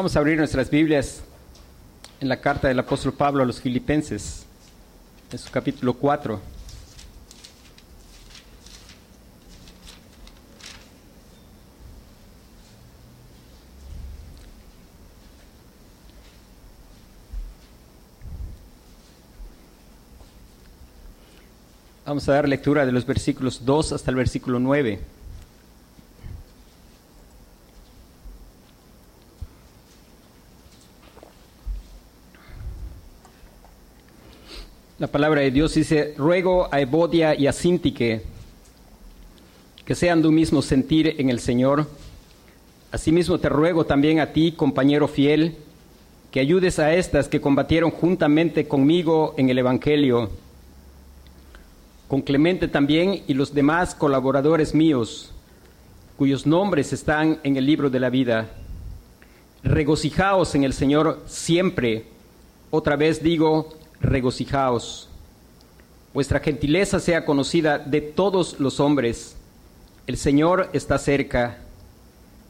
[0.00, 1.20] Vamos a abrir nuestras Biblias
[2.22, 4.46] en la carta del apóstol Pablo a los filipenses,
[5.30, 6.40] en su capítulo 4.
[22.06, 25.19] Vamos a dar lectura de los versículos 2 hasta el versículo 9.
[35.00, 38.20] La palabra de Dios dice, ruego a Evodia y a Sintique
[39.86, 41.86] que sean de un mismo sentir en el Señor.
[42.92, 45.56] Asimismo te ruego también a ti, compañero fiel,
[46.30, 50.28] que ayudes a estas que combatieron juntamente conmigo en el Evangelio,
[52.06, 55.32] con Clemente también y los demás colaboradores míos,
[56.18, 58.50] cuyos nombres están en el libro de la vida.
[59.64, 62.04] Regocijaos en el Señor siempre.
[62.70, 65.08] Otra vez digo, regocijaos.
[66.12, 69.36] Vuestra gentileza sea conocida de todos los hombres.
[70.06, 71.58] El Señor está cerca.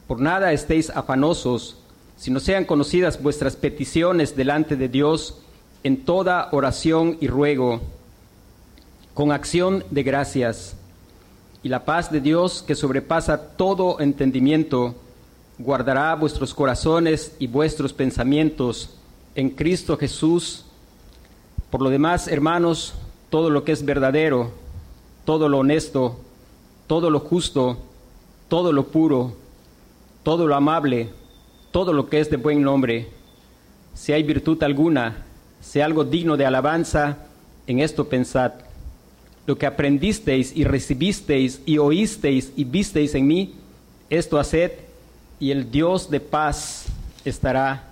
[0.07, 1.77] Por nada estéis afanosos,
[2.17, 5.39] sino sean conocidas vuestras peticiones delante de Dios
[5.83, 7.81] en toda oración y ruego,
[9.13, 10.75] con acción de gracias.
[11.63, 14.95] Y la paz de Dios, que sobrepasa todo entendimiento,
[15.59, 18.89] guardará vuestros corazones y vuestros pensamientos
[19.35, 20.65] en Cristo Jesús.
[21.71, 22.93] Por lo demás, hermanos,
[23.29, 24.51] todo lo que es verdadero,
[25.23, 26.19] todo lo honesto,
[26.85, 27.77] todo lo justo,
[28.49, 29.33] todo lo puro,
[30.21, 31.09] todo lo amable,
[31.71, 33.07] todo lo que es de buen nombre,
[33.93, 35.23] si hay virtud alguna,
[35.61, 37.19] si algo digno de alabanza,
[37.67, 38.51] en esto pensad.
[39.47, 43.55] Lo que aprendisteis y recibisteis y oísteis y visteis en mí,
[44.09, 44.71] esto haced,
[45.39, 46.87] y el Dios de paz
[47.23, 47.87] estará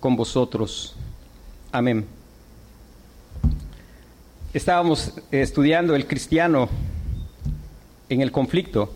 [0.00, 0.96] con vosotros.
[1.70, 2.17] Amén
[4.58, 6.68] estábamos estudiando el cristiano
[8.08, 8.92] en el conflicto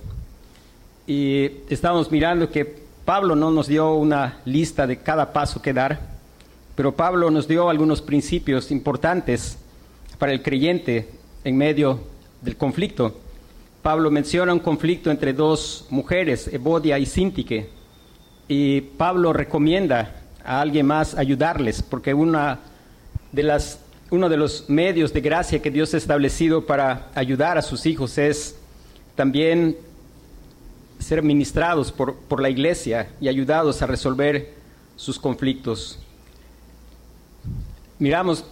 [1.07, 6.01] y estábamos mirando que Pablo no nos dio una lista de cada paso que dar,
[6.75, 9.57] pero Pablo nos dio algunos principios importantes
[10.19, 11.09] para el creyente
[11.45, 12.01] en medio
[12.41, 13.21] del conflicto.
[13.83, 17.69] Pablo menciona un conflicto entre dos mujeres, Evodia y Sintique,
[18.49, 22.59] y Pablo recomienda a alguien más ayudarles, porque una
[23.31, 23.79] de las
[24.13, 28.19] uno de los medios de gracia que Dios ha establecido para ayudar a sus hijos
[28.19, 28.57] es
[29.17, 29.75] también
[30.99, 34.53] ser ministrados por, por la iglesia y ayudados a resolver
[34.97, 35.99] sus conflictos.
[37.99, 38.45] Miramos,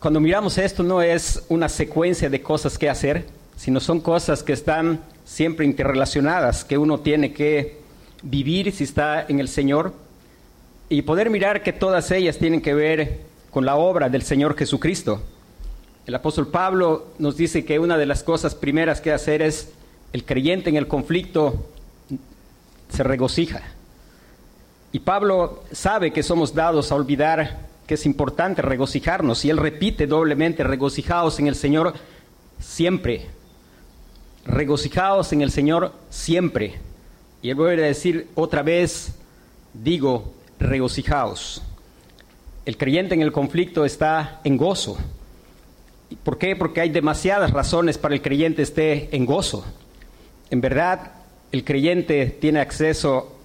[0.00, 3.24] cuando miramos esto no es una secuencia de cosas que hacer,
[3.56, 7.78] sino son cosas que están siempre interrelacionadas, que uno tiene que
[8.20, 9.94] vivir si está en el Señor
[10.88, 15.22] y poder mirar que todas ellas tienen que ver con la obra del Señor Jesucristo.
[16.06, 19.70] El apóstol Pablo nos dice que una de las cosas primeras que hacer es
[20.12, 21.64] el creyente en el conflicto
[22.88, 23.62] se regocija.
[24.90, 30.08] Y Pablo sabe que somos dados a olvidar que es importante regocijarnos y él repite
[30.08, 31.94] doblemente, regocijaos en el Señor
[32.58, 33.28] siempre.
[34.46, 36.74] Regocijaos en el Señor siempre.
[37.40, 39.14] Y él vuelve a decir otra vez,
[39.74, 41.62] digo, regocijaos
[42.64, 44.96] el creyente en el conflicto está en gozo.
[46.22, 46.56] ¿Por qué?
[46.56, 49.64] Porque hay demasiadas razones para el creyente esté en gozo.
[50.50, 51.12] En verdad,
[51.52, 53.36] el creyente tiene acceso,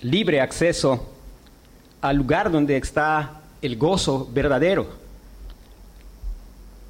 [0.00, 1.10] libre acceso
[2.00, 5.04] al lugar donde está el gozo verdadero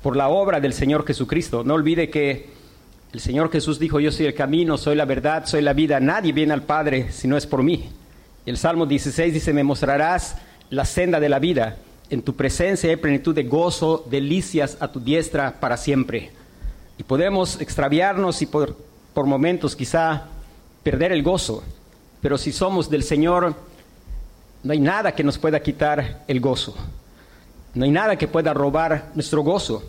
[0.02, 1.64] por la obra del Señor Jesucristo.
[1.64, 2.50] No olvide que
[3.12, 6.32] el Señor Jesús dijo, yo soy el camino, soy la verdad, soy la vida, nadie
[6.32, 7.88] viene al Padre si no es por mí.
[8.44, 10.36] Y el Salmo 16 dice, me mostrarás
[10.74, 11.76] la senda de la vida.
[12.10, 16.30] En tu presencia hay plenitud de gozo, delicias a tu diestra para siempre.
[16.98, 18.76] Y podemos extraviarnos y por,
[19.14, 20.24] por momentos quizá
[20.82, 21.64] perder el gozo,
[22.20, 23.54] pero si somos del Señor,
[24.62, 26.74] no hay nada que nos pueda quitar el gozo.
[27.74, 29.82] No hay nada que pueda robar nuestro gozo,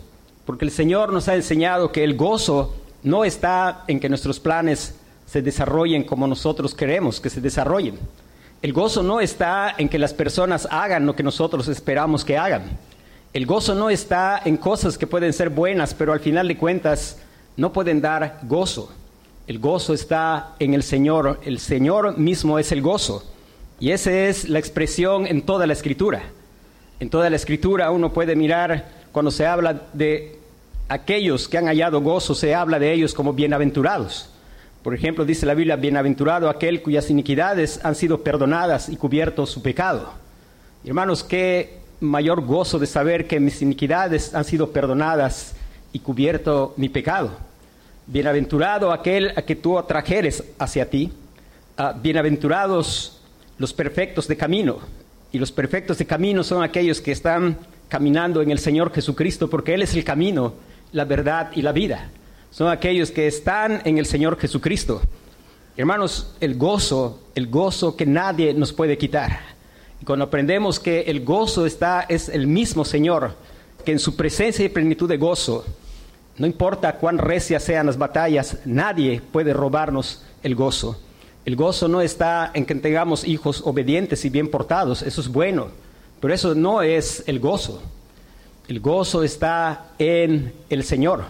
[0.44, 4.94] porque el Señor nos ha enseñado que el gozo no está en que nuestros planes
[5.26, 7.98] se desarrollen como nosotros queremos que se desarrollen.
[8.62, 12.62] El gozo no está en que las personas hagan lo que nosotros esperamos que hagan.
[13.32, 17.18] El gozo no está en cosas que pueden ser buenas, pero al final de cuentas
[17.56, 18.90] no pueden dar gozo.
[19.46, 21.40] El gozo está en el Señor.
[21.44, 23.30] El Señor mismo es el gozo.
[23.78, 26.22] Y esa es la expresión en toda la escritura.
[26.98, 30.38] En toda la escritura uno puede mirar cuando se habla de
[30.88, 34.30] aquellos que han hallado gozo, se habla de ellos como bienaventurados.
[34.86, 39.60] Por ejemplo, dice la Biblia, bienaventurado aquel cuyas iniquidades han sido perdonadas y cubierto su
[39.60, 40.12] pecado.
[40.84, 45.56] Hermanos, qué mayor gozo de saber que mis iniquidades han sido perdonadas
[45.92, 47.32] y cubierto mi pecado.
[48.06, 51.12] Bienaventurado aquel a que tú atrajeres hacia ti.
[51.76, 53.20] Ah, bienaventurados
[53.58, 54.78] los perfectos de camino.
[55.32, 59.74] Y los perfectos de camino son aquellos que están caminando en el Señor Jesucristo, porque
[59.74, 60.54] Él es el camino,
[60.92, 62.08] la verdad y la vida.
[62.50, 65.00] Son aquellos que están en el Señor Jesucristo.
[65.76, 69.40] Hermanos, el gozo, el gozo que nadie nos puede quitar.
[70.04, 73.34] Cuando aprendemos que el gozo está, es el mismo Señor,
[73.84, 75.64] que en su presencia y plenitud de gozo,
[76.38, 81.00] no importa cuán recias sean las batallas, nadie puede robarnos el gozo.
[81.44, 85.68] El gozo no está en que tengamos hijos obedientes y bien portados, eso es bueno,
[86.20, 87.82] pero eso no es el gozo.
[88.68, 91.24] El gozo está en el Señor.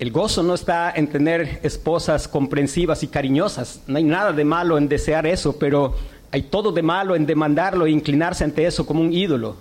[0.00, 3.82] El gozo no está en tener esposas comprensivas y cariñosas.
[3.86, 5.94] No hay nada de malo en desear eso, pero
[6.32, 9.56] hay todo de malo en demandarlo e inclinarse ante eso como un ídolo.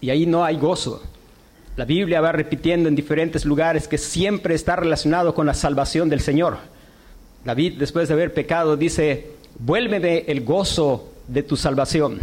[0.00, 1.04] Y ahí no hay gozo.
[1.76, 6.18] La Biblia va repitiendo en diferentes lugares que siempre está relacionado con la salvación del
[6.18, 6.58] Señor.
[7.44, 12.22] David, después de haber pecado, dice, vuélveme el gozo de tu salvación.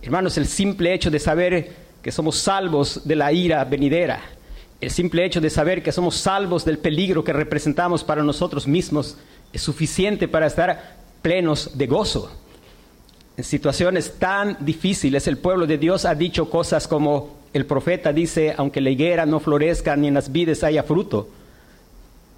[0.00, 4.18] Hermanos, el simple hecho de saber que somos salvos de la ira venidera,
[4.82, 9.16] el simple hecho de saber que somos salvos del peligro que representamos para nosotros mismos,
[9.52, 12.32] es suficiente para estar plenos de gozo.
[13.36, 18.54] En situaciones tan difíciles, el pueblo de Dios ha dicho cosas como, el profeta dice,
[18.58, 21.28] aunque la higuera no florezca ni en las vides haya fruto.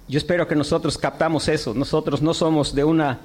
[0.07, 1.73] Yo espero que nosotros captamos eso.
[1.73, 3.21] Nosotros no somos de una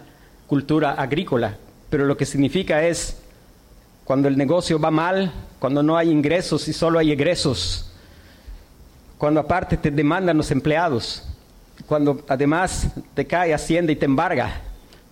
[0.47, 1.59] cultura agrícola,
[1.91, 3.19] pero lo que significa es
[4.05, 7.90] cuando el negocio va mal, cuando no hay ingresos y solo hay egresos,
[9.21, 11.23] cuando aparte te demandan los empleados,
[11.87, 14.63] cuando además te cae Hacienda y te embarga.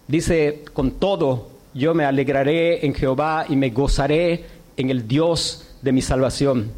[0.07, 4.47] Dice, con todo, yo me alegraré en Jehová y me gozaré
[4.79, 6.73] en el Dios de mi salvación.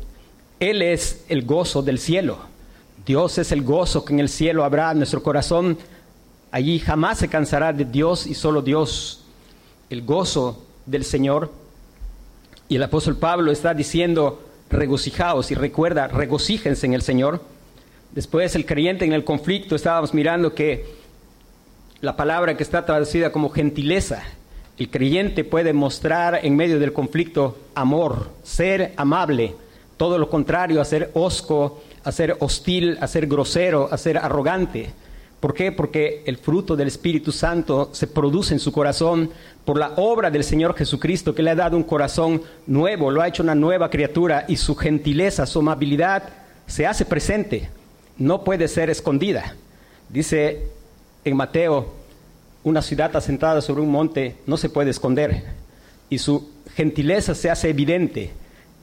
[0.58, 2.38] Él es el gozo del cielo.
[3.06, 5.78] Dios es el gozo que en el cielo habrá en nuestro corazón.
[6.50, 9.22] Allí jamás se cansará de Dios y solo Dios.
[9.88, 11.52] El gozo del Señor.
[12.68, 17.43] Y el apóstol Pablo está diciendo, regocijaos y recuerda, regocíjense en el Señor.
[18.12, 20.87] Después el creyente en el conflicto, estábamos mirando que
[22.00, 24.22] la palabra que está traducida como gentileza,
[24.78, 29.55] el creyente puede mostrar en medio del conflicto amor, ser amable,
[29.96, 34.90] todo lo contrario a ser osco, a ser hostil, a ser grosero, a ser arrogante.
[35.40, 35.72] ¿Por qué?
[35.72, 39.31] Porque el fruto del Espíritu Santo se produce en su corazón
[39.64, 43.28] por la obra del Señor Jesucristo que le ha dado un corazón nuevo, lo ha
[43.28, 46.25] hecho una nueva criatura y su gentileza, su amabilidad
[46.66, 47.70] se hace presente,
[48.19, 49.56] no puede ser escondida.
[50.10, 50.69] Dice
[51.25, 51.94] en Mateo
[52.62, 55.44] una ciudad asentada sobre un monte no se puede esconder
[56.10, 58.31] y su gentileza se hace evidente.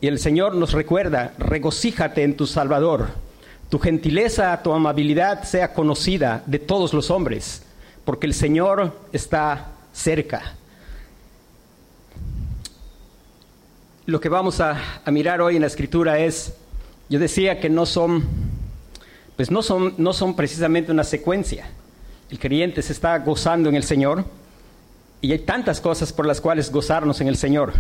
[0.02, 3.27] Y el Señor nos recuerda, regocíjate en tu Salvador.
[3.70, 7.64] Tu gentileza, tu amabilidad sea conocida de todos los hombres,
[8.06, 10.54] porque el Señor está cerca.
[14.06, 16.54] Lo que vamos a, mirar hoy en la Escritura es,
[17.10, 18.24] yo decía que no son,
[19.36, 21.66] pues no son, no son precisamente una secuencia
[22.30, 24.26] el creyente se está gozando en el Señor
[25.22, 27.74] y hay tantas cosas por las cuales gozarnos en el Señor.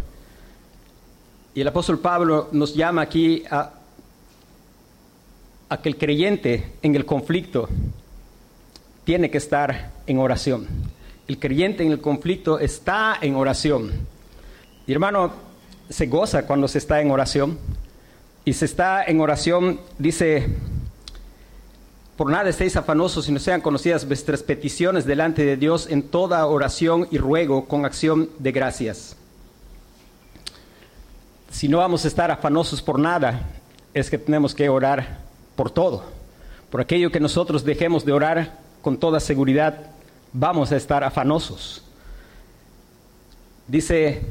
[1.53, 3.73] Y el apóstol Pablo nos llama aquí a,
[5.69, 7.67] a que el creyente en el conflicto
[9.03, 10.67] tiene que estar en oración.
[11.27, 13.91] El creyente en el conflicto está en oración.
[14.85, 15.33] Y hermano,
[15.89, 17.57] se goza cuando se está en oración.
[18.45, 20.47] Y se está en oración, dice
[22.17, 27.07] por nada estéis afanosos, sino sean conocidas vuestras peticiones delante de Dios en toda oración
[27.11, 29.15] y ruego con acción de gracias.
[31.51, 33.41] Si no vamos a estar afanosos por nada,
[33.93, 35.26] es que tenemos que orar
[35.57, 36.03] por todo.
[36.69, 39.87] Por aquello que nosotros dejemos de orar con toda seguridad,
[40.31, 41.83] vamos a estar afanosos.
[43.67, 44.21] Dice,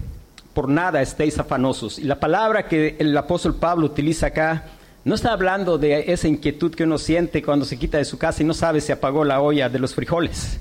[0.55, 1.99] por nada estéis afanosos.
[1.99, 4.65] Y la palabra que el apóstol Pablo utiliza acá
[5.05, 8.43] no está hablando de esa inquietud que uno siente cuando se quita de su casa
[8.43, 10.59] y no sabe si apagó la olla de los frijoles.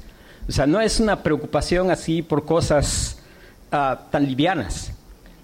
[0.48, 3.18] O sea, no es una preocupación así por cosas
[3.72, 4.92] uh, tan livianas.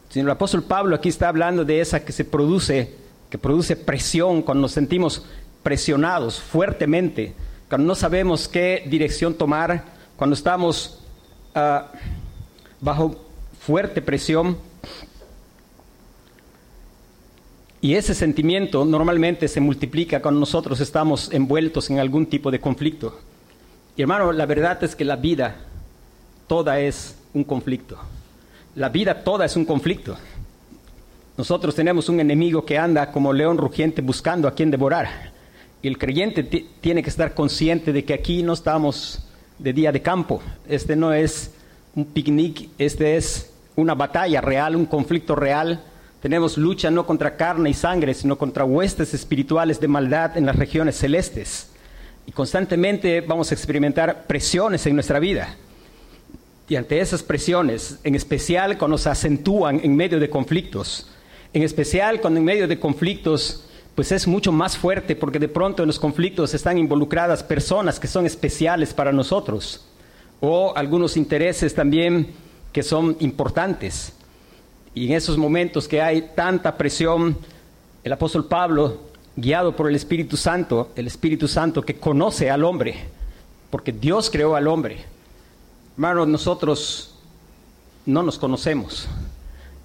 [0.10, 2.94] Sino el apóstol Pablo aquí está hablando de esa que se produce,
[3.32, 5.26] que produce presión cuando nos sentimos
[5.64, 7.34] presionados fuertemente,
[7.70, 9.86] cuando no sabemos qué dirección tomar,
[10.18, 11.00] cuando estamos
[11.56, 11.86] uh,
[12.82, 13.16] bajo
[13.60, 14.58] fuerte presión
[17.80, 23.18] y ese sentimiento normalmente se multiplica cuando nosotros estamos envueltos en algún tipo de conflicto.
[23.96, 25.56] Y hermano, la verdad es que la vida
[26.48, 27.98] toda es un conflicto.
[28.76, 30.18] La vida toda es un conflicto.
[31.42, 35.32] Nosotros tenemos un enemigo que anda como león rugiente buscando a quien devorar.
[35.82, 40.04] Y el creyente tiene que estar consciente de que aquí no estamos de día de
[40.04, 40.40] campo.
[40.70, 41.50] Este no es
[41.96, 45.82] un picnic, este es una batalla real, un conflicto real.
[46.22, 50.56] Tenemos lucha no contra carne y sangre, sino contra huestes espirituales de maldad en las
[50.56, 51.72] regiones celestes.
[52.28, 55.56] Y constantemente vamos a experimentar presiones en nuestra vida.
[56.70, 61.08] Y ante esas presiones, en especial cuando se acentúan en medio de conflictos,
[61.54, 63.66] en especial cuando en medio de conflictos
[63.96, 68.08] pues es mucho más fuerte porque de pronto en los conflictos están involucradas personas que
[68.08, 69.86] son especiales para nosotros
[70.40, 72.34] o algunos intereses también
[72.72, 74.14] que son importantes.
[74.94, 77.38] Y en esos momentos que hay tanta presión,
[78.04, 79.00] el apóstol Pablo,
[79.36, 82.96] guiado por el Espíritu Santo, el Espíritu Santo que conoce al hombre,
[83.70, 85.06] porque Dios creó al hombre.
[85.94, 87.16] Hermanos, nosotros
[88.06, 89.08] no nos conocemos.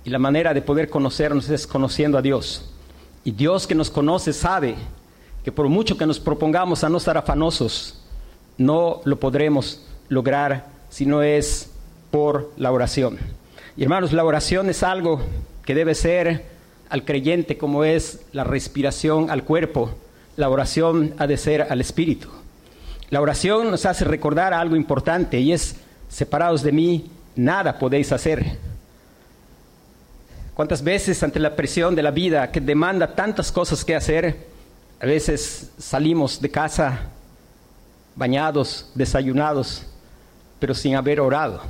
[0.06, 2.64] Y la manera de poder conocernos es conociendo a Dios.
[3.25, 4.76] Y Dios que nos conoce sabe
[5.44, 8.04] que por mucho que nos propongamos a no estar afanosos,
[8.56, 11.72] no lo podremos lograr si no es
[12.12, 13.18] por la oración.
[13.76, 15.20] Y hermanos, la oración es algo
[15.64, 16.44] que debe ser
[16.88, 19.90] al creyente como es la respiración al cuerpo.
[20.36, 22.28] La oración ha de ser al espíritu.
[23.10, 28.56] La oración nos hace recordar algo importante y es, separados de mí, nada podéis hacer.
[30.56, 34.46] ¿Cuántas veces ante la presión de la vida que demanda tantas cosas que hacer,
[34.98, 37.10] a veces salimos de casa
[38.14, 39.84] bañados, desayunados,
[40.58, 41.60] pero sin haber orado?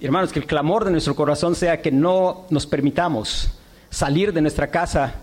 [0.00, 3.50] hermanos, que el clamor de nuestro corazón sea que no nos permitamos
[3.90, 5.16] salir de nuestra casa.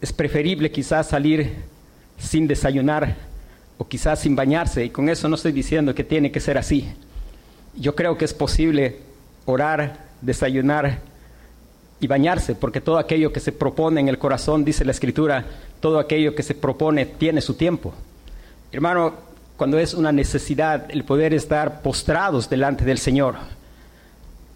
[0.00, 1.54] Es preferible quizás salir
[2.18, 3.14] sin desayunar
[3.78, 4.84] o quizás sin bañarse.
[4.84, 6.92] Y con eso no estoy diciendo que tiene que ser así.
[7.76, 8.98] Yo creo que es posible
[9.44, 11.14] orar, desayunar
[12.00, 15.44] y bañarse, porque todo aquello que se propone en el corazón, dice la Escritura,
[15.80, 17.94] todo aquello que se propone tiene su tiempo.
[18.72, 19.14] Hermano,
[19.56, 23.36] cuando es una necesidad el poder estar postrados delante del Señor,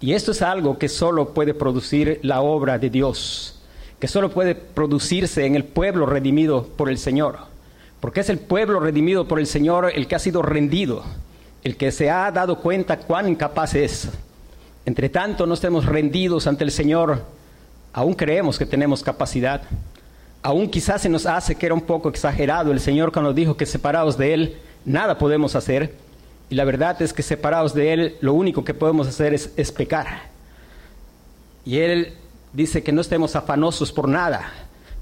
[0.00, 3.60] y esto es algo que solo puede producir la obra de Dios,
[3.98, 7.38] que solo puede producirse en el pueblo redimido por el Señor,
[8.00, 11.04] porque es el pueblo redimido por el Señor el que ha sido rendido,
[11.64, 14.08] el que se ha dado cuenta cuán incapaz es
[14.86, 17.22] entre tanto no estemos rendidos ante el Señor,
[17.92, 19.62] aún creemos que tenemos capacidad.
[20.42, 23.66] Aún quizás se nos hace que era un poco exagerado el Señor cuando dijo que
[23.66, 25.94] separados de Él nada podemos hacer.
[26.48, 30.30] Y la verdad es que separados de Él lo único que podemos hacer es, pecar.
[31.64, 32.14] Y Él
[32.52, 34.50] dice que no estemos afanosos por nada.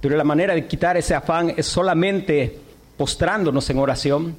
[0.00, 2.58] Pero la manera de quitar ese afán es solamente
[2.97, 4.37] postrándonos en oración,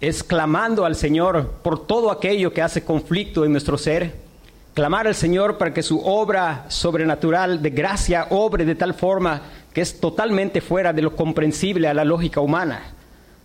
[0.00, 4.27] es clamando al Señor por todo aquello que hace conflicto en nuestro ser
[4.74, 9.80] clamar al Señor para que su obra sobrenatural de gracia obre de tal forma que
[9.80, 12.82] es totalmente fuera de lo comprensible a la lógica humana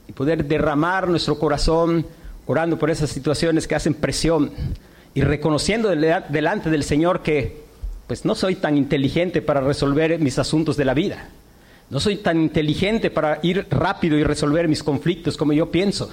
[0.08, 2.06] y poder derramar nuestro corazón
[2.46, 4.51] orando por esas situaciones que hacen presión
[5.13, 7.63] y reconociendo delante del Señor que
[8.08, 11.30] pues no soy tan inteligente para resolver mis asuntos de la vida.
[11.89, 16.10] No soy tan inteligente para ir rápido y resolver mis conflictos como yo pienso.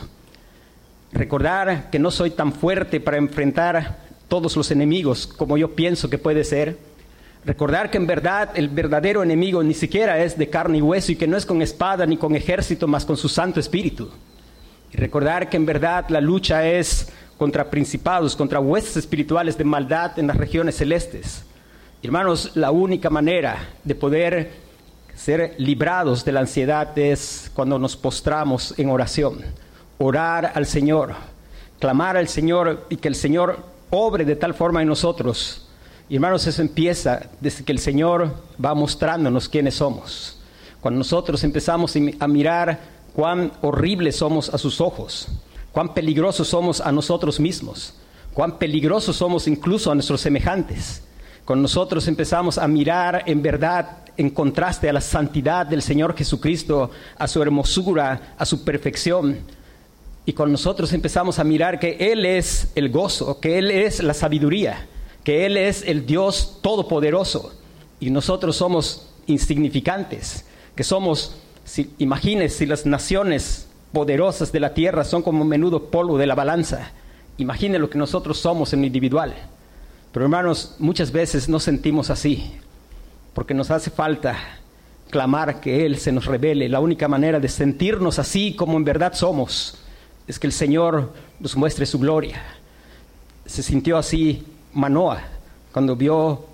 [1.13, 6.17] Recordar que no soy tan fuerte para enfrentar todos los enemigos, como yo pienso que
[6.17, 6.79] puede ser.
[7.45, 11.17] Recordar que en verdad el verdadero enemigo ni siquiera es de carne y hueso y
[11.17, 14.09] que no es con espada ni con ejército, más con su Santo Espíritu.
[14.93, 20.19] Y recordar que en verdad la lucha es contra principados, contra huestes espirituales de maldad
[20.19, 21.45] en las regiones celestes.
[22.03, 24.53] Hermanos, la única manera de poder
[25.15, 29.41] ser librados de la ansiedad es cuando nos postramos en oración,
[29.99, 31.15] orar al Señor,
[31.79, 33.59] clamar al Señor y que el Señor
[33.91, 35.67] obre de tal forma en nosotros.
[36.09, 40.39] Y hermanos, eso empieza desde que el Señor va mostrándonos quiénes somos.
[40.81, 42.81] Cuando nosotros empezamos a mirar
[43.15, 45.29] cuán horribles somos a sus ojos,
[45.73, 47.95] cuán peligrosos somos a nosotros mismos,
[48.33, 51.03] cuán peligrosos somos incluso a nuestros semejantes.
[51.45, 56.91] Cuando nosotros empezamos a mirar en verdad en contraste a la santidad del Señor Jesucristo,
[57.19, 59.39] a su hermosura, a su perfección,
[60.27, 64.15] y con nosotros empezamos a mirar que Él es el gozo, que Él es la
[64.15, 64.87] sabiduría,
[65.25, 67.55] que Él es el Dios todopoderoso
[67.99, 75.05] y nosotros somos insignificantes, que somos, si, imagines si las naciones poderosas de la tierra
[75.05, 76.93] son como menudo polvo de la balanza,
[77.39, 79.35] imagine lo que nosotros somos en lo individual.
[80.13, 82.53] Pero hermanos, muchas veces no sentimos así,
[83.35, 84.37] porque nos hace falta
[85.11, 86.69] clamar que Él se nos revele.
[86.69, 89.79] La única manera de sentirnos así como en verdad somos
[90.27, 92.43] es que el Señor nos muestre su gloria.
[93.47, 95.23] Se sintió así Manoah
[95.73, 96.47] cuando vio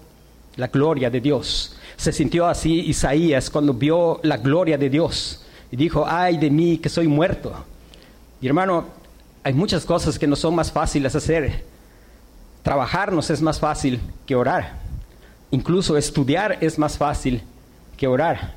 [0.56, 1.76] la gloria de Dios.
[1.96, 6.78] Se sintió así Isaías cuando vio la gloria de Dios y dijo, ay de mí
[6.78, 7.52] que soy muerto.
[8.40, 8.86] Y hermano,
[9.42, 11.64] hay muchas cosas que no son más fáciles hacer.
[12.62, 14.80] Trabajarnos es más fácil que orar.
[15.50, 17.42] Incluso estudiar es más fácil
[17.96, 18.54] que orar.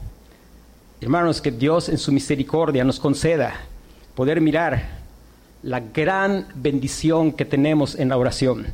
[1.01, 3.53] Hermanos, que Dios en su misericordia nos conceda
[4.15, 4.98] poder mirar
[5.63, 8.67] la gran bendición que tenemos en la oración.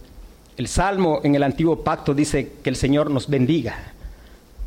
[0.57, 3.75] El Salmo en el antiguo pacto dice que el Señor nos bendiga.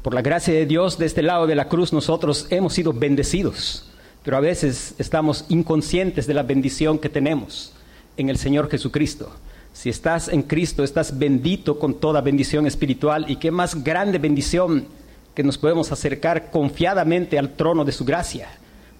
[0.03, 3.89] Por la gracia de Dios, de este lado de la cruz nosotros hemos sido bendecidos,
[4.25, 7.73] pero a veces estamos inconscientes de la bendición que tenemos
[8.17, 9.31] en el Señor Jesucristo.
[9.73, 14.87] Si estás en Cristo, estás bendito con toda bendición espiritual y qué más grande bendición
[15.35, 18.49] que nos podemos acercar confiadamente al trono de su gracia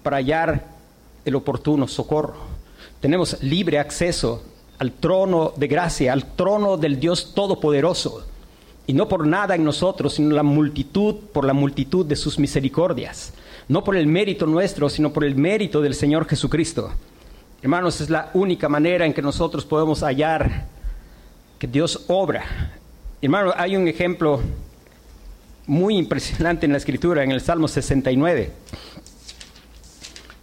[0.03, 0.63] para hallar
[1.25, 2.58] el oportuno socorro.
[2.99, 4.43] Tenemos libre acceso
[4.77, 8.25] al trono de gracia, al trono del Dios Todopoderoso.
[8.87, 13.33] Y no por nada en nosotros, sino la multitud, por la multitud de sus misericordias.
[13.67, 16.91] No por el mérito nuestro, sino por el mérito del Señor Jesucristo.
[17.61, 20.65] Hermanos, es la única manera en que nosotros podemos hallar
[21.59, 22.43] que Dios obra.
[23.21, 24.39] Hermano, hay un ejemplo
[25.67, 28.51] muy impresionante en la escritura, en el Salmo 69.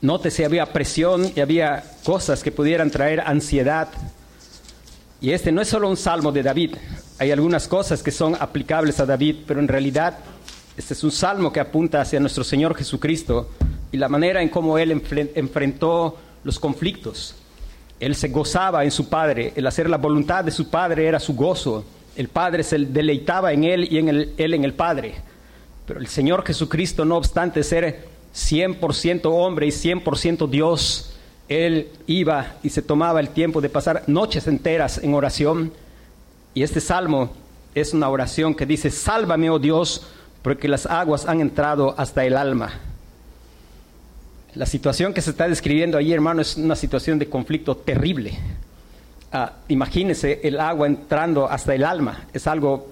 [0.06, 3.88] Nótese, había presión y había cosas que pudieran traer ansiedad
[5.20, 6.76] y este no es solo un salmo de David,
[7.18, 10.16] hay algunas cosas que son aplicables a David, pero en realidad
[10.76, 13.50] este es un salmo que apunta hacia nuestro Señor Jesucristo
[13.90, 14.92] y la manera en cómo Él
[15.34, 17.34] enfrentó los conflictos.
[17.98, 21.34] Él se gozaba en su Padre, el hacer la voluntad de su Padre era su
[21.34, 21.84] gozo,
[22.14, 25.16] el Padre se deleitaba en Él y en Él en el Padre.
[25.84, 31.12] Pero el Señor Jesucristo, no obstante ser 100% hombre y 100% Dios,
[31.48, 35.72] él iba y se tomaba el tiempo de pasar noches enteras en oración.
[36.52, 37.30] Y este salmo
[37.74, 40.06] es una oración que dice, sálvame, oh Dios,
[40.42, 42.72] porque las aguas han entrado hasta el alma.
[44.54, 48.38] La situación que se está describiendo ahí, hermano, es una situación de conflicto terrible.
[49.32, 52.26] Ah, imagínese el agua entrando hasta el alma.
[52.32, 52.90] Es algo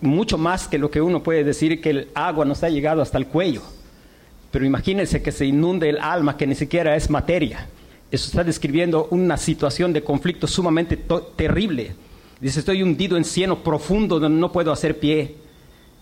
[0.00, 3.18] mucho más que lo que uno puede decir que el agua nos ha llegado hasta
[3.18, 3.62] el cuello.
[4.54, 7.66] Pero imagínense que se inunde el alma, que ni siquiera es materia.
[8.08, 10.96] Eso está describiendo una situación de conflicto sumamente
[11.34, 11.96] terrible.
[12.40, 15.34] Dice, estoy hundido en cieno profundo donde no puedo hacer pie.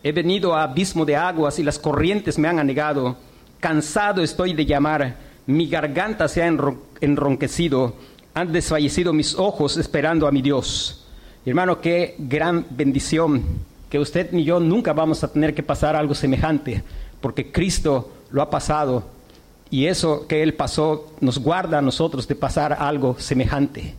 [0.03, 3.17] He venido a abismo de aguas y las corrientes me han anegado.
[3.59, 5.17] Cansado estoy de llamar.
[5.47, 6.55] Mi garganta se ha
[7.01, 7.95] enronquecido.
[8.35, 11.07] Han desfallecido mis ojos esperando a mi Dios.
[11.47, 13.45] hermano, qué gran bendición
[13.89, 16.83] que usted ni yo nunca vamos a tener que pasar algo semejante,
[17.23, 19.05] porque Cristo lo ha pasado
[19.73, 23.95] y eso que Él pasó nos guarda a nosotros de pasar algo semejante.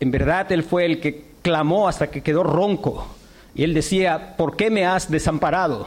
[0.00, 3.06] En verdad Él fue el que clamó hasta que quedó ronco.
[3.54, 5.86] Y Él decía, ¿por qué me has desamparado?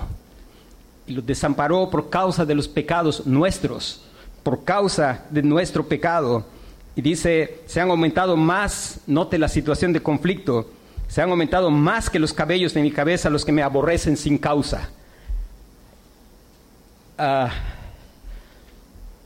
[1.07, 4.03] Y lo desamparó por causa de los pecados nuestros,
[4.43, 6.45] por causa de nuestro pecado.
[6.95, 10.69] Y dice, se han aumentado más, note la situación de conflicto,
[11.07, 14.37] se han aumentado más que los cabellos de mi cabeza los que me aborrecen sin
[14.37, 14.91] causa.
[17.17, 17.49] Ah,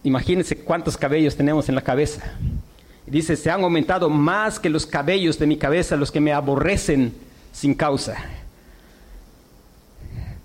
[0.03, 2.33] Imagínense cuántos cabellos tenemos en la cabeza.
[3.05, 7.13] Dice, se han aumentado más que los cabellos de mi cabeza los que me aborrecen
[7.51, 8.15] sin causa.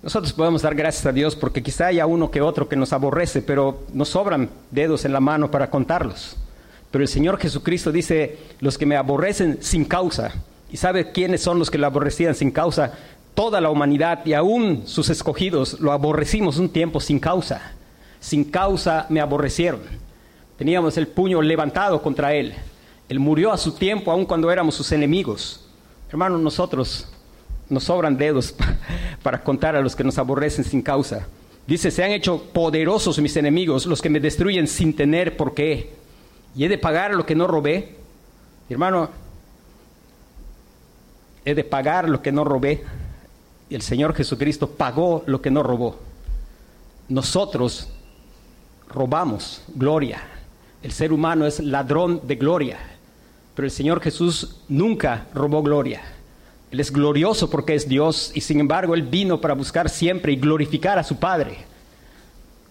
[0.01, 3.41] Nosotros podemos dar gracias a Dios porque quizá haya uno que otro que nos aborrece,
[3.41, 6.37] pero nos sobran dedos en la mano para contarlos.
[6.91, 10.33] Pero el Señor Jesucristo dice, los que me aborrecen sin causa.
[10.71, 12.93] ¿Y sabe quiénes son los que lo aborrecían sin causa?
[13.35, 17.74] Toda la humanidad y aún sus escogidos lo aborrecimos un tiempo sin causa
[18.25, 19.81] sin causa me aborrecieron.
[20.57, 22.55] Teníamos el puño levantado contra él.
[23.07, 25.63] Él murió a su tiempo, aun cuando éramos sus enemigos.
[26.09, 27.07] Hermanos, nosotros
[27.69, 28.55] nos sobran dedos
[29.21, 31.27] para contar a los que nos aborrecen sin causa.
[31.67, 35.93] Dice, se han hecho poderosos mis enemigos, los que me destruyen sin tener por qué.
[36.55, 37.95] Y he de pagar lo que no robé.
[38.67, 39.11] Hermano,
[41.43, 42.83] he de pagar lo que no robé.
[43.69, 45.99] Y el Señor Jesucristo pagó lo que no robó.
[47.07, 47.89] Nosotros
[48.89, 50.21] robamos gloria.
[50.81, 52.77] El ser humano es ladrón de gloria,
[53.55, 56.01] pero el Señor Jesús nunca robó gloria.
[56.71, 60.35] Él es glorioso porque es Dios y sin embargo Él vino para buscar siempre y
[60.35, 61.57] glorificar a su Padre.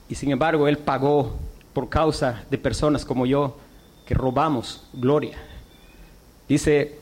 [0.09, 1.35] Y sin embargo Él pagó
[1.72, 3.57] por causa de personas como yo
[4.07, 5.38] que robamos gloria.
[6.48, 6.98] Dice,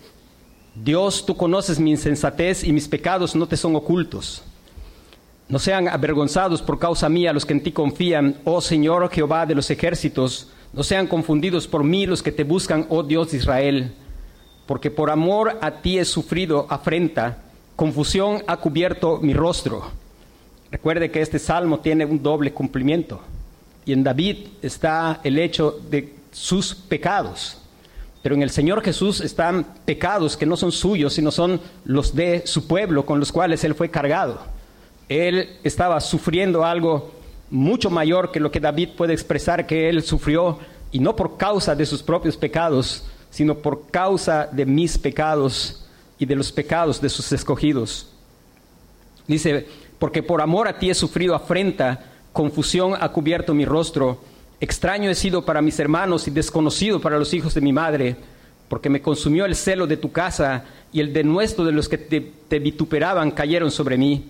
[0.74, 4.44] Dios, tú conoces mi insensatez y mis pecados no te son ocultos.
[5.52, 9.54] No sean avergonzados por causa mía los que en ti confían, oh Señor Jehová de
[9.54, 10.48] los ejércitos.
[10.72, 13.92] No sean confundidos por mí los que te buscan, oh Dios de Israel.
[14.64, 17.36] Porque por amor a ti he sufrido afrenta,
[17.76, 19.90] confusión ha cubierto mi rostro.
[20.70, 23.20] Recuerde que este salmo tiene un doble cumplimiento.
[23.84, 27.58] Y en David está el hecho de sus pecados.
[28.22, 32.46] Pero en el Señor Jesús están pecados que no son suyos, sino son los de
[32.46, 34.61] su pueblo con los cuales Él fue cargado.
[35.12, 37.12] Él estaba sufriendo algo
[37.50, 40.58] mucho mayor que lo que David puede expresar que Él sufrió,
[40.90, 45.86] y no por causa de sus propios pecados, sino por causa de mis pecados
[46.18, 48.08] y de los pecados de sus escogidos.
[49.26, 49.66] Dice,
[49.98, 54.18] porque por amor a ti he sufrido afrenta, confusión ha cubierto mi rostro
[54.62, 58.14] Extraño he sido para mis hermanos y desconocido para los hijos de mi madre,
[58.68, 62.58] porque me consumió el celo de tu casa y el denuesto de los que te,
[62.60, 64.24] vituperaban cayeron sobre mí.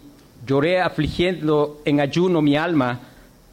[0.46, 3.00] Lloré afligiendo en ayuno mi alma,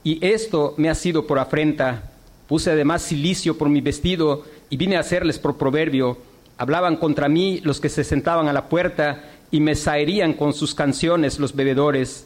[0.04, 2.12] y esto me ha sido por afrenta.
[2.48, 6.18] Puse además silicio por mi vestido y vine a hacerles por proverbio.
[6.58, 10.74] Hablaban contra mí los que se sentaban a la puerta y me saerían con sus
[10.74, 12.26] canciones los bebedores.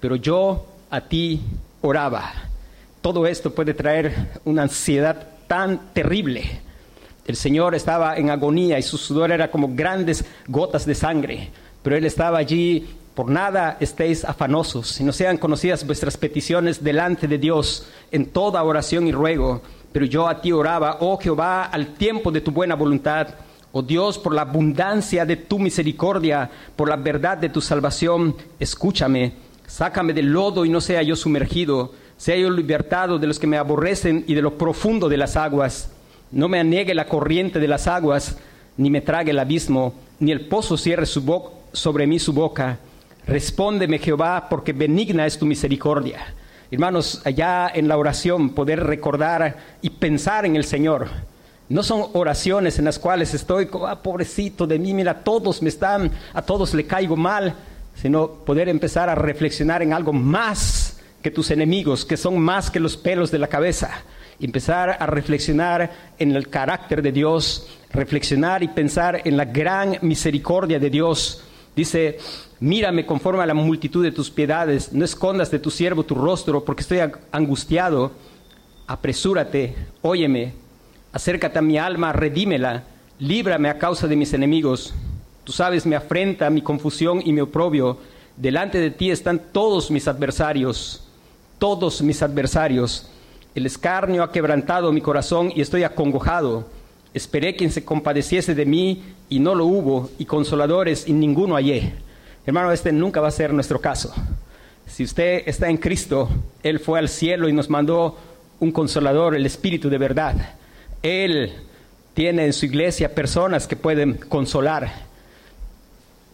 [0.00, 1.40] Pero yo a ti
[1.82, 2.48] oraba
[3.00, 6.60] todo esto puede traer una ansiedad tan terrible.
[7.26, 11.50] El Señor estaba en agonía y su sudor era como grandes gotas de sangre,
[11.82, 12.86] pero Él estaba allí.
[13.18, 19.08] Por nada estéis afanosos, sino sean conocidas vuestras peticiones delante de Dios en toda oración
[19.08, 19.60] y ruego.
[19.90, 23.26] Pero yo a ti oraba, oh Jehová, al tiempo de tu buena voluntad.
[23.72, 29.32] Oh Dios, por la abundancia de tu misericordia, por la verdad de tu salvación, escúchame.
[29.66, 33.56] Sácame del lodo y no sea yo sumergido sea yo libertado de los que me
[33.56, 35.90] aborrecen y de lo profundo de las aguas.
[36.30, 38.38] No me anegue la corriente de las aguas,
[38.76, 42.78] ni me trague el abismo, ni el pozo cierre su sobre mí su boca.
[43.28, 46.34] Respóndeme, Jehová, porque benigna es tu misericordia.
[46.70, 51.08] Hermanos, allá en la oración poder recordar y pensar en el Señor.
[51.68, 56.10] No son oraciones en las cuales estoy ah, pobrecito de mí, mira, todos me están,
[56.32, 57.54] a todos le caigo mal,
[57.94, 62.80] sino poder empezar a reflexionar en algo más que tus enemigos, que son más que
[62.80, 63.90] los pelos de la cabeza.
[64.40, 70.78] Empezar a reflexionar en el carácter de Dios, reflexionar y pensar en la gran misericordia
[70.78, 71.44] de Dios.
[71.78, 72.18] Dice,
[72.58, 76.64] mírame conforme a la multitud de tus piedades, no escondas de tu siervo tu rostro,
[76.64, 76.98] porque estoy
[77.30, 78.10] angustiado.
[78.88, 80.54] Apresúrate, óyeme,
[81.12, 82.82] acércate a mi alma, redímela,
[83.20, 84.92] líbrame a causa de mis enemigos.
[85.44, 87.98] Tú sabes mi afrenta, mi confusión y mi oprobio.
[88.36, 91.04] Delante de ti están todos mis adversarios
[91.58, 93.06] todos mis adversarios.
[93.54, 96.66] El escarnio ha quebrantado mi corazón y estoy acongojado.
[97.14, 101.92] Esperé quien se compadeciese de mí y no lo hubo, y consoladores y ninguno hallé.
[102.46, 104.12] Hermano, este nunca va a ser nuestro caso.
[104.86, 106.28] Si usted está en Cristo,
[106.62, 108.18] Él fue al cielo y nos mandó
[108.60, 110.56] un consolador, el Espíritu de verdad.
[111.02, 111.52] Él
[112.14, 115.06] tiene en su iglesia personas que pueden consolar.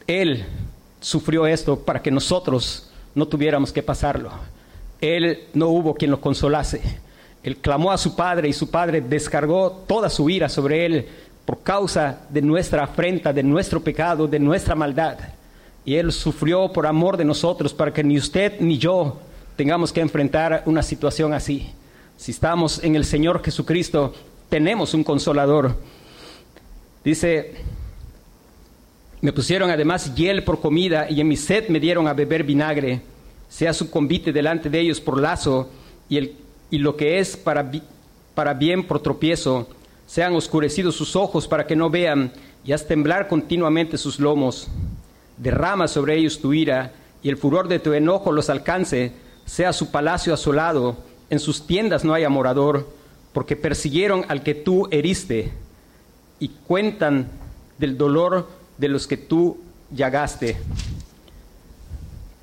[0.06, 0.44] Él
[1.00, 4.30] sufrió esto para que nosotros no tuviéramos que pasarlo
[5.04, 6.80] él no hubo quien lo consolase.
[7.44, 11.06] Él clamó a su padre y su padre descargó toda su ira sobre él
[11.44, 15.18] por causa de nuestra afrenta, de nuestro pecado, de nuestra maldad.
[15.84, 19.18] Y él sufrió por amor de nosotros para que ni usted ni yo
[19.56, 21.70] tengamos que enfrentar una situación así.
[22.16, 24.14] Si estamos en el Señor Jesucristo,
[24.48, 25.76] tenemos un consolador.
[27.04, 27.56] Dice,
[29.20, 33.02] me pusieron además hiel por comida y en mi sed me dieron a beber vinagre
[33.54, 35.70] sea su convite delante de ellos por lazo
[36.08, 36.34] y, el,
[36.70, 37.70] y lo que es para,
[38.34, 39.68] para bien por tropiezo,
[40.06, 42.32] sean oscurecidos sus ojos para que no vean
[42.64, 44.68] y haz temblar continuamente sus lomos.
[45.36, 49.12] Derrama sobre ellos tu ira y el furor de tu enojo los alcance,
[49.46, 50.96] sea su palacio asolado,
[51.30, 52.88] en sus tiendas no haya morador,
[53.32, 55.52] porque persiguieron al que tú heriste
[56.38, 57.28] y cuentan
[57.78, 58.48] del dolor
[58.78, 59.58] de los que tú
[59.90, 60.56] llagaste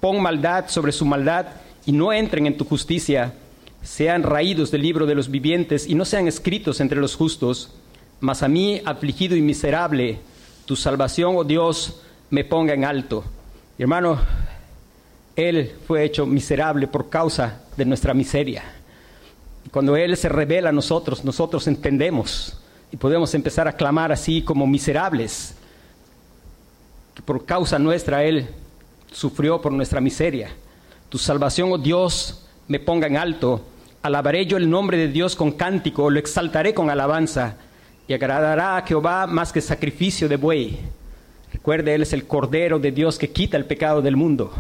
[0.02, 1.46] pon maldad sobre su maldad
[1.86, 3.34] y no entren en tu justicia,
[3.84, 7.72] sean raídos del libro de los vivientes y no sean escritos entre los justos.
[8.20, 10.20] Mas a mí, afligido y miserable,
[10.66, 13.24] tu salvación, oh Dios, me ponga en alto.
[13.78, 14.20] hermano,
[15.36, 18.64] Él fue hecho miserable por causa de nuestra miseria.
[19.72, 22.58] Cuando Él se revela a nosotros, nosotros entendemos
[22.92, 25.56] y podemos empezar a clamar así como miserables,
[27.16, 28.48] que por causa nuestra Él
[29.12, 30.50] sufrió por nuestra miseria.
[31.10, 33.62] Tu salvación, oh Dios, me ponga en alto.
[34.02, 37.58] Alabaré yo el nombre de Dios con cántico, lo exaltaré con alabanza,
[38.08, 40.80] y agradará a Jehová más que sacrificio de buey.
[41.54, 44.52] Recuerde, Él es el Cordero de Dios que quita el pecado del mundo.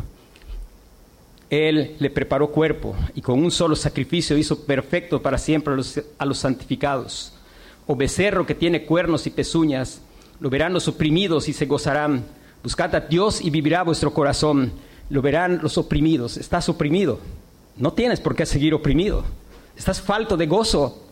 [1.49, 5.99] Él le preparó cuerpo y con un solo sacrificio hizo perfecto para siempre a los,
[6.17, 7.33] a los santificados.
[7.87, 10.01] O becerro que tiene cuernos y pezuñas,
[10.39, 12.23] lo verán los oprimidos y se gozarán.
[12.63, 14.71] Buscad a Dios y vivirá vuestro corazón.
[15.09, 16.37] Lo verán los oprimidos.
[16.37, 17.19] Estás oprimido.
[17.77, 19.23] No tienes por qué seguir oprimido.
[19.75, 21.03] Estás falto de gozo.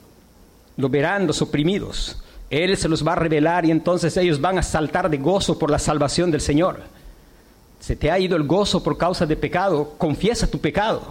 [0.77, 2.21] Lo verán los oprimidos.
[2.49, 5.69] Él se los va a revelar y entonces ellos van a saltar de gozo por
[5.69, 6.81] la salvación del Señor
[7.79, 11.01] se te ha ido el gozo por causa de pecado, confiesa tu pecado.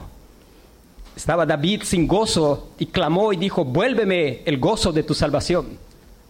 [1.16, 5.78] Estaba David sin gozo y clamó y dijo, vuélveme el gozo de tu salvación.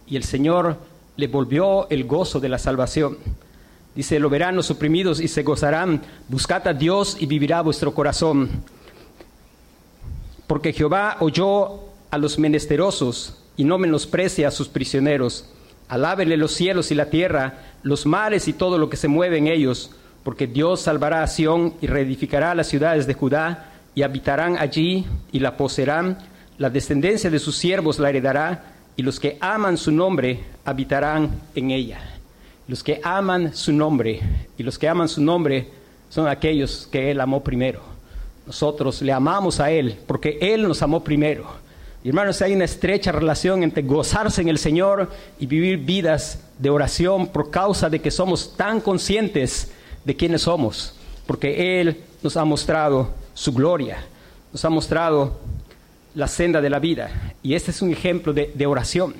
[0.07, 0.77] Y el Señor
[1.15, 3.17] le volvió el gozo de la salvación.
[3.93, 6.01] Dice, lo verán los oprimidos y se gozarán.
[6.27, 8.63] Buscad a Dios y vivirá vuestro corazón.
[10.49, 11.79] Porque Jehová oyó
[12.11, 15.45] a los menesterosos y no menosprecia a sus prisioneros.
[15.87, 19.47] Alábenle los cielos y la tierra, los mares y todo lo que se mueve en
[19.47, 19.91] ellos
[20.23, 25.39] porque Dios salvará a Sión y reedificará las ciudades de Judá, y habitarán allí y
[25.39, 26.19] la poseerán.
[26.57, 31.71] La descendencia de sus siervos la heredará, y los que aman su nombre habitarán en
[31.71, 31.99] ella.
[32.67, 34.21] Los que aman su nombre,
[34.57, 35.67] y los que aman su nombre
[36.09, 37.88] son aquellos que Él amó primero.
[38.49, 41.45] Nosotros le amamos a Él porque Él nos amó primero.
[42.03, 46.71] Y hermanos, hay una estrecha relación entre gozarse en el Señor y vivir vidas de
[46.71, 49.71] oración por causa de que somos tan conscientes
[50.03, 50.95] de quiénes somos,
[51.27, 53.99] porque Él nos ha mostrado su gloria,
[54.51, 55.39] nos ha mostrado
[56.15, 57.35] la senda de la vida.
[57.43, 59.13] Y este es un ejemplo de, oración.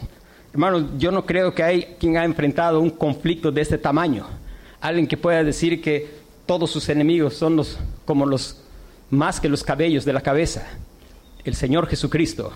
[0.52, 4.26] Hermanos, yo no creo que hay quien ha enfrentado un conflicto de este tamaño.
[4.82, 8.64] Alguien que pueda decir que todos sus enemigos son los, como los
[9.10, 10.68] más que los cabellos de la cabeza.
[11.44, 12.52] El Señor Jesucristo.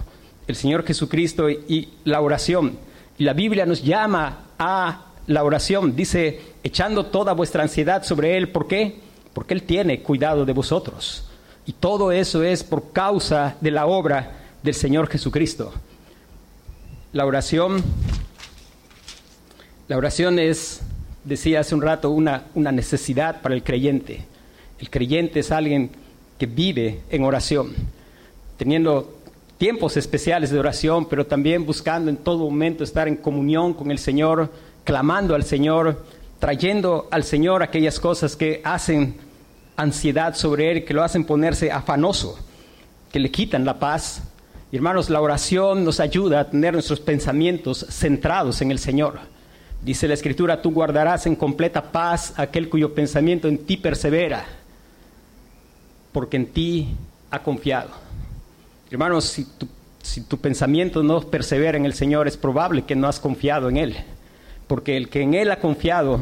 [0.47, 2.77] El Señor Jesucristo y la oración.
[3.17, 5.95] La Biblia nos llama a la oración.
[5.95, 8.49] Dice, echando toda vuestra ansiedad sobre Él.
[8.49, 8.99] ¿Por qué?
[9.33, 11.27] Porque Él tiene cuidado de vosotros.
[11.65, 15.73] Y todo eso es por causa de la obra del Señor Jesucristo.
[17.13, 17.81] La oración,
[19.87, 20.81] la oración es,
[21.23, 24.25] decía hace un rato, una, una necesidad para el creyente.
[24.79, 25.91] El creyente es alguien
[26.43, 27.73] que vive en oración,
[28.57, 29.17] teniendo
[29.57, 33.97] tiempos especiales de oración, pero también buscando en todo momento estar en comunión con el
[33.97, 34.51] Señor,
[34.83, 36.03] clamando al Señor,
[36.39, 39.15] trayendo al Señor aquellas cosas que hacen
[39.77, 42.37] ansiedad sobre Él, que lo hacen ponerse afanoso,
[43.09, 44.23] que le quitan la paz.
[44.69, 49.21] Y hermanos, la oración nos ayuda a tener nuestros pensamientos centrados en el Señor.
[49.81, 54.45] Dice la Escritura, tú guardarás en completa paz aquel cuyo pensamiento en ti persevera,
[56.13, 56.95] porque en ti
[57.31, 57.89] ha confiado.
[58.89, 63.69] Hermanos, si tu, pensamiento no persevera en el Señor, es probable que no has confiado
[63.69, 63.97] en Él
[64.67, 66.19] porque el que en Él ha confiado,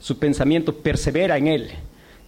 [0.00, 1.70] su pensamiento persevera en Él.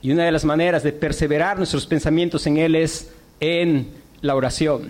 [0.03, 3.89] Y una de las maneras de perseverar nuestros pensamientos en Él es en
[4.21, 4.89] la oración,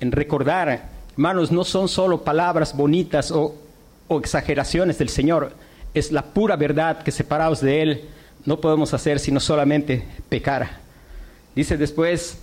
[0.00, 3.54] en recordar, hermanos, no son solo palabras bonitas o,
[4.10, 5.52] exageraciones del Señor,
[5.94, 8.04] es la pura verdad que separados de Él
[8.44, 10.87] no podemos hacer sino solamente pecar.
[11.58, 12.38] Dice después,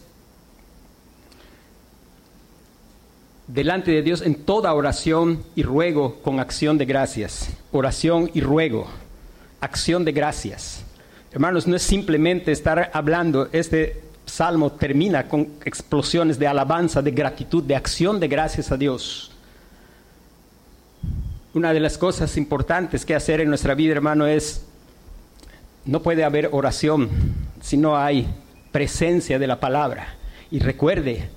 [3.47, 7.47] delante de Dios en toda oración y ruego con acción de gracias.
[7.71, 8.87] Oración y ruego,
[9.61, 10.83] acción de gracias.
[11.31, 17.63] Hermanos, no es simplemente estar hablando, este salmo termina con explosiones de alabanza, de gratitud,
[17.63, 19.31] de acción de gracias a Dios.
[21.53, 24.65] Una de las cosas importantes que hacer en nuestra vida, hermano, es,
[25.85, 27.07] no puede haber oración
[27.61, 28.27] si no hay
[28.75, 30.15] presencia de la palabra.
[30.51, 31.29] Y recuerde,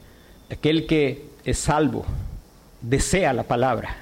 [0.51, 2.05] aquel que es salvo,
[2.83, 3.95] desea la palabra.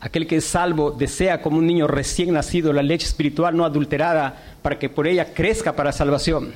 [0.00, 4.36] Aquel que es salvo desea como un niño recién nacido la leche espiritual no adulterada
[4.60, 6.52] para que por ella crezca para salvación.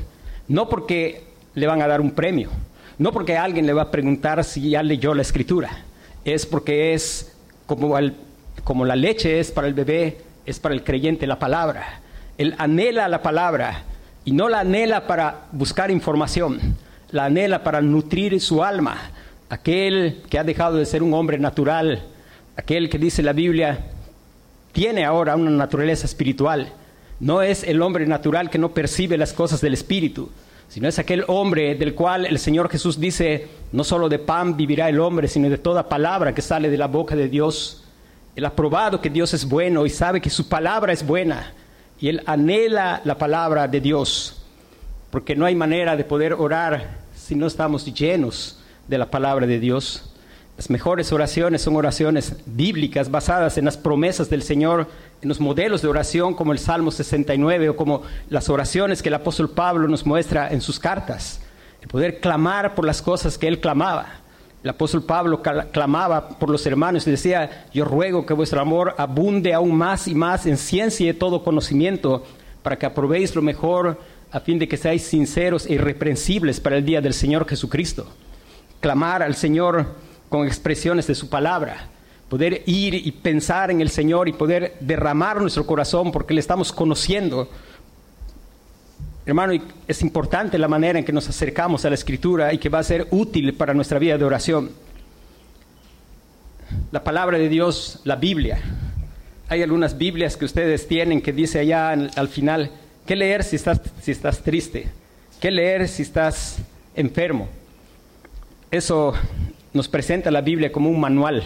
[0.48, 1.22] No porque
[1.54, 2.50] le van a dar un premio,
[2.98, 5.70] no porque alguien le va a preguntar si ya leyó la escritura,
[6.26, 7.96] es porque es como,
[8.64, 12.02] como la leche es para el bebé, es para el creyente la palabra.
[12.36, 13.84] Él anhela la palabra
[14.28, 16.76] y no la anhela para buscar información,
[17.12, 19.10] la anhela para nutrir su alma,
[19.48, 22.02] aquel que ha dejado de ser un hombre natural,
[22.54, 23.86] aquel que dice la Biblia,
[24.72, 26.74] tiene ahora una naturaleza espiritual.
[27.20, 30.28] No es el hombre natural que no percibe las cosas del Espíritu,
[30.68, 34.90] sino es aquel hombre del cual el Señor Jesús dice, no solo de pan vivirá
[34.90, 37.82] el hombre, sino de toda palabra que sale de la boca de Dios.
[38.36, 41.54] Él ha probado que Dios es bueno y sabe que su palabra es buena.
[42.00, 44.42] Y él anhela la palabra de Dios,
[45.10, 49.58] porque no hay manera de poder orar si no estamos llenos de la palabra de
[49.58, 50.04] Dios.
[50.56, 54.88] Las mejores oraciones son oraciones bíblicas basadas en las promesas del Señor,
[55.22, 59.14] en los modelos de oración como el Salmo 69 o como las oraciones que el
[59.14, 61.40] apóstol Pablo nos muestra en sus cartas.
[61.80, 64.06] el poder clamar por las cosas que él clamaba.
[64.62, 69.54] El apóstol Pablo clamaba por los hermanos y decía, yo ruego que vuestro amor abunde
[69.54, 72.24] aún más y más en ciencia y todo conocimiento,
[72.62, 73.98] para que aprobéis lo mejor
[74.30, 78.06] a fin de que seáis sinceros e irreprensibles para el día del Señor Jesucristo.
[78.80, 79.94] Clamar al Señor
[80.28, 81.88] con expresiones de su palabra,
[82.28, 86.72] poder ir y pensar en el Señor y poder derramar nuestro corazón porque le estamos
[86.72, 87.48] conociendo.
[89.28, 89.52] Hermano,
[89.86, 92.82] es importante la manera en que nos acercamos a la Escritura y que va a
[92.82, 94.70] ser útil para nuestra vida de oración.
[96.92, 98.58] La palabra de Dios, la Biblia.
[99.50, 102.70] Hay algunas Biblias que ustedes tienen que dice allá al final,
[103.04, 104.88] ¿qué leer si estás, si estás triste?
[105.38, 106.60] ¿Qué leer si estás
[106.96, 107.50] enfermo?
[108.70, 109.12] Eso
[109.74, 111.42] nos presenta la Biblia como un manual,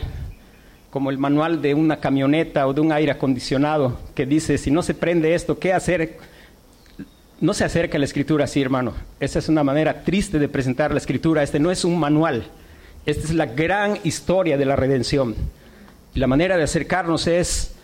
[0.88, 4.84] como el manual de una camioneta o de un aire acondicionado, que dice, si no
[4.84, 6.30] se prende esto, ¿qué hacer?
[7.42, 8.94] No se acerca a la escritura así, hermano.
[9.18, 11.42] Esa es una manera triste de presentar la escritura.
[11.42, 12.44] Este no es un manual.
[13.04, 15.34] Esta es la gran historia de la redención.
[16.14, 17.74] La manera de acercarnos es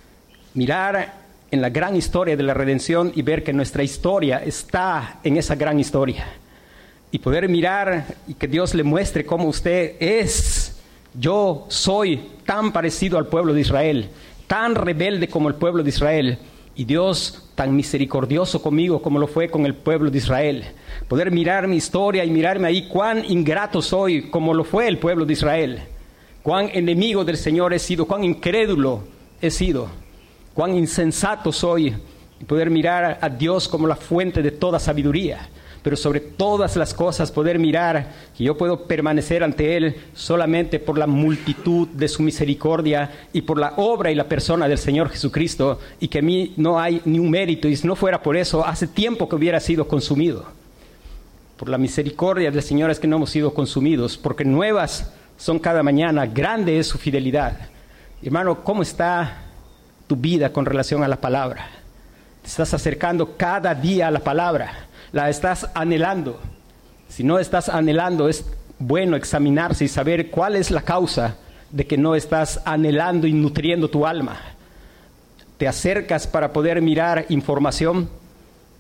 [0.55, 1.13] mirar
[1.51, 5.57] en la gran historia de la redención y ver que nuestra historia está en esa
[5.57, 6.25] gran historia
[7.11, 10.79] y poder mirar y que Dios le muestre cómo usted es.
[11.15, 14.09] Yo soy tan parecido al pueblo de Israel,
[14.47, 16.39] tan rebelde como el pueblo de Israel,
[16.79, 20.65] y Dios tan misericordioso conmigo como lo fue con el pueblo de Israel.
[21.09, 25.27] Poder mirar mi historia y mirarme ahí cuán ingrato soy como lo fue el pueblo
[25.27, 25.83] de Israel,
[26.41, 29.03] cuán enemigo del Señor he sido, cuán incrédulo
[29.43, 29.89] he sido,
[30.55, 31.97] cuán insensato soy,
[32.41, 35.49] y poder mirar a Dios como la fuente de toda sabiduría
[35.89, 40.99] pero sobre todas las cosas poder mirar que yo puedo permanecer ante Él solamente por
[40.99, 45.81] la multitud de su misericordia y por la obra y la persona del Señor Jesucristo
[45.99, 48.67] y que a mí no hay ni un mérito y si no fuera por eso,
[48.67, 50.45] hace tiempo que hubiera sido consumido.
[51.57, 55.83] Por la misericordia del Señor es que no hemos sido consumidos, porque nuevas son cada
[55.83, 57.57] mañana, grande es su fidelidad.
[58.23, 59.39] Hermano, ¿cómo está
[60.07, 61.67] tu vida con relación a la palabra?
[62.43, 66.39] Te estás acercando cada día a la palabra la estás anhelando.
[67.09, 68.45] Si no estás anhelando, es
[68.79, 71.37] bueno examinarse y saber cuál es la causa
[71.71, 74.41] de que no estás anhelando y nutriendo tu alma.
[75.57, 78.09] Te acercas para poder mirar información,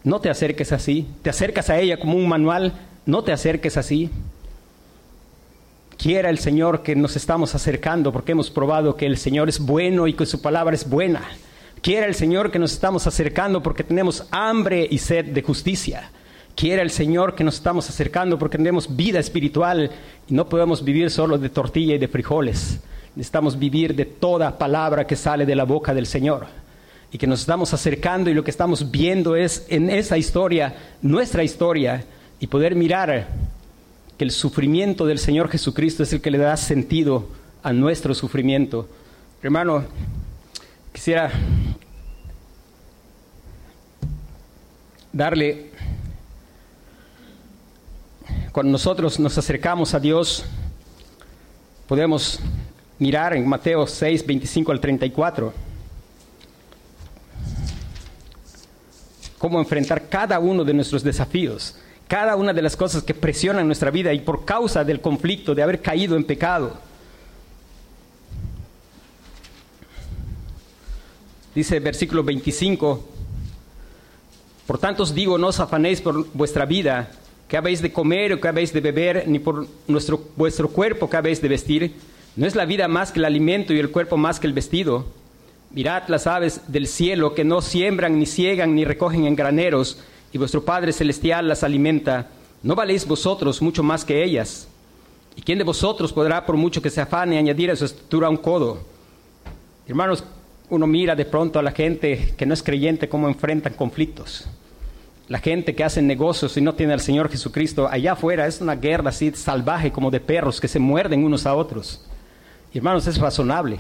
[0.05, 1.07] no te acerques así.
[1.23, 2.73] Te acercas a ella como un manual,
[3.05, 4.11] no te acerques así.
[5.97, 10.07] Quiera el Señor que nos estamos acercando porque hemos probado que el Señor es bueno
[10.07, 11.23] y que su palabra es buena.
[11.83, 16.11] Quiera el Señor que nos estamos acercando porque tenemos hambre y sed de justicia.
[16.59, 19.93] Quiera el Señor que nos estamos acercando porque tenemos vida espiritual
[20.29, 22.81] y no podemos vivir solo de tortilla y de frijoles.
[23.15, 26.49] Necesitamos vivir de toda palabra que sale de la boca del Señor.
[27.13, 31.45] Y que nos estamos acercando y lo que estamos viendo es en esa historia, nuestra
[31.45, 32.05] historia,
[32.41, 33.29] y poder mirar
[34.17, 37.29] que el sufrimiento del Señor Jesucristo es el que le da sentido
[37.63, 38.89] a nuestro sufrimiento.
[39.45, 39.85] Hermano,
[40.93, 41.31] quisiera
[45.13, 45.68] darle
[48.53, 50.45] cuando nosotros nos acercamos a Dios,
[51.87, 52.41] podemos
[52.99, 55.53] mirar en Mateo 6, 25 al 34,
[59.39, 61.77] cómo enfrentar cada uno de nuestros desafíos,
[62.09, 65.63] cada una de las cosas que presionan nuestra vida y por causa del conflicto, de
[65.63, 66.73] haber caído en pecado.
[71.55, 73.09] Dice versículo 25,
[74.67, 77.11] por tanto os digo, no os afanéis por vuestra vida
[77.49, 81.17] ¿Qué habéis de comer o qué habéis de beber, ni por nuestro, vuestro cuerpo qué
[81.17, 81.95] habéis de vestir?
[82.37, 85.07] ¿No es la vida más que el alimento y el cuerpo más que el vestido?
[85.71, 89.99] Mirad las aves del cielo que no siembran, ni ciegan, ni recogen en graneros,
[90.31, 92.29] y vuestro Padre Celestial las alimenta.
[92.63, 94.69] ¿No valéis vosotros mucho más que ellas?
[95.35, 98.37] ¿Y quién de vosotros podrá, por mucho que se afane, añadir a su estatura un
[98.37, 98.81] codo?
[99.87, 100.23] Hermanos,
[100.69, 104.47] uno mira de pronto a la gente que no es creyente cómo enfrentan conflictos
[105.29, 108.75] la gente que hace negocios y no tiene al Señor Jesucristo, allá afuera es una
[108.75, 112.05] guerra así salvaje como de perros que se muerden unos a otros.
[112.73, 113.79] hermanos, es razonable.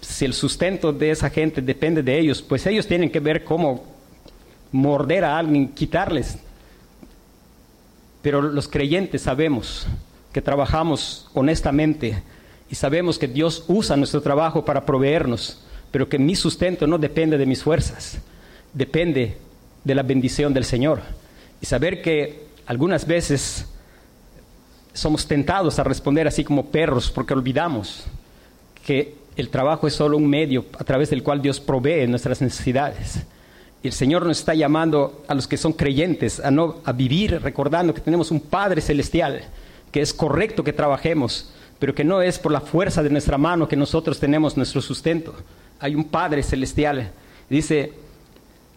[0.00, 3.84] Si el sustento de esa gente depende de ellos, pues ellos tienen que ver cómo
[4.72, 6.38] morder a alguien, quitarles.
[8.22, 9.86] Pero los creyentes sabemos
[10.32, 12.22] que trabajamos honestamente
[12.70, 17.36] y sabemos que Dios usa nuestro trabajo para proveernos, pero que mi sustento no depende
[17.36, 18.18] de mis fuerzas,
[18.72, 19.36] depende
[19.84, 21.00] de la bendición del Señor.
[21.60, 23.66] Y saber que algunas veces
[24.92, 28.04] somos tentados a responder así como perros porque olvidamos
[28.84, 33.24] que el trabajo es solo un medio a través del cual Dios provee nuestras necesidades.
[33.82, 37.94] el Señor nos está llamando a los que son creyentes a, no, a vivir recordando
[37.94, 39.42] que tenemos un Padre celestial,
[39.90, 43.68] que es correcto que trabajemos, pero que no es por la fuerza de nuestra mano
[43.68, 45.34] que nosotros tenemos nuestro sustento.
[45.78, 47.10] Hay un Padre celestial.
[47.48, 47.94] Dice,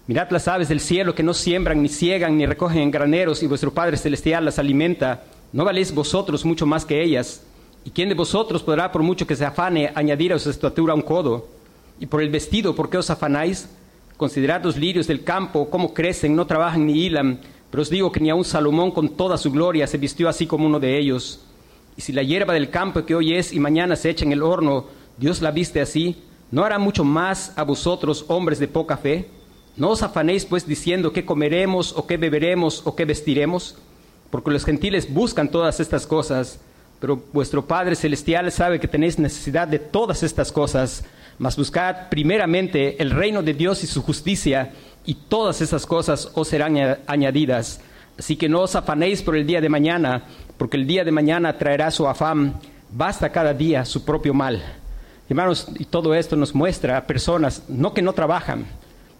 [0.08, 3.48] mirad las aves del cielo que no siembran, ni ciegan, ni recogen en graneros, y
[3.48, 5.24] vuestro Padre celestial las alimenta.
[5.52, 7.44] ¿No valéis vosotros mucho más que ellas?
[7.86, 11.02] ¿Y quién de vosotros podrá, por mucho que se afane, añadir a su estatura un
[11.02, 11.48] codo?
[12.00, 13.70] Y por el vestido, ¿por qué os afanáis?
[14.18, 17.40] Considerad los lirios del campo, cómo crecen, no trabajan ni hilan.
[17.70, 20.66] Pero os digo que ni aun Salomón con toda su gloria se vistió así como
[20.66, 21.42] uno de ellos.
[21.98, 24.44] Y si la hierba del campo que hoy es y mañana se echa en el
[24.44, 24.86] horno,
[25.18, 29.28] Dios la viste así, ¿no hará mucho más a vosotros, hombres de poca fe?
[29.76, 33.76] No os afanéis pues diciendo qué comeremos o qué beberemos o qué vestiremos,
[34.30, 36.60] porque los gentiles buscan todas estas cosas,
[37.00, 41.04] pero vuestro Padre Celestial sabe que tenéis necesidad de todas estas cosas,
[41.40, 44.72] mas buscad primeramente el reino de Dios y su justicia,
[45.06, 47.82] y todas esas cosas os serán añadidas.
[48.18, 50.24] Así que no os afanéis por el día de mañana,
[50.58, 52.60] porque el día de mañana traerá su afán.
[52.92, 54.62] Basta cada día su propio mal.
[55.28, 58.66] Hermanos, y todo esto nos muestra a personas, no que no trabajan,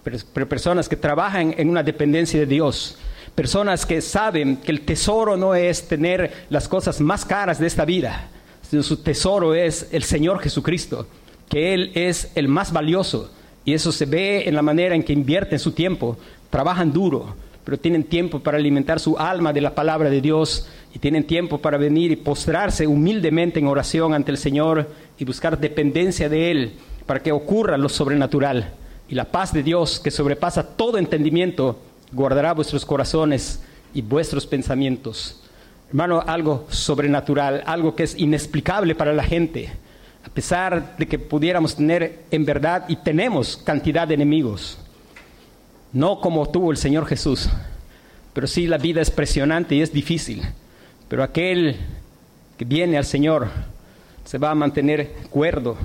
[0.04, 2.98] personas que trabajan en una dependencia de Dios.
[3.36, 7.86] Personas que saben que el tesoro no es tener las cosas más caras de esta
[7.86, 8.30] vida,
[8.70, 11.08] sino su tesoro es el Señor Jesucristo,
[11.50, 13.32] que Él es el más valioso.
[13.66, 16.18] Y eso se ve en la manera en que invierten su tiempo,
[16.50, 21.00] trabajan duro, pero tienen tiempo para alimentar su alma de la palabra de Dios y
[21.00, 26.28] tienen tiempo para venir y postrarse humildemente en oración ante el Señor y buscar dependencia
[26.30, 26.74] de Él
[27.06, 28.74] para que ocurra lo sobrenatural.
[29.10, 31.80] Y la paz de Dios, que sobrepasa todo entendimiento,
[32.12, 33.62] guardará vuestros corazones
[33.94, 35.42] y vuestros pensamientos.
[35.90, 39.72] Hermano, algo sobrenatural, algo que es inexplicable para la gente,
[40.26, 44.80] a pesar de que pudiéramos tener en verdad y tenemos cantidad de enemigos
[45.94, 47.48] no como tuvo el Señor Jesús,
[48.34, 50.42] pero sí la vida es presionante y es difícil.
[51.08, 51.78] Pero aquel
[52.58, 53.50] que viene al Señor
[54.26, 55.78] se va a mantener cuerdo,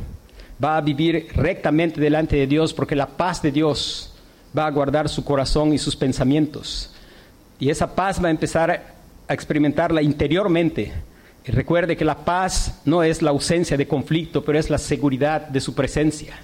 [0.62, 4.12] va a vivir rectamente delante de Dios porque la paz de Dios
[4.56, 6.90] va a guardar su corazón y sus pensamientos.
[7.58, 8.70] Y esa paz va a empezar
[9.28, 10.92] a experimentarla interiormente.
[11.44, 15.48] Y recuerde que la paz no es la ausencia de conflicto, pero es la seguridad
[15.48, 16.38] de su presencia.